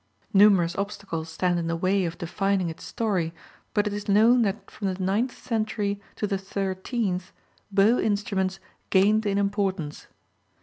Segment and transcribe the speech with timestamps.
[0.33, 3.35] Numerous obstacles stand in the way of defining its story,
[3.75, 7.31] but it is known that from the ninth century to the thirteenth
[7.71, 8.59] bow instruments
[8.89, 10.07] gained in importance.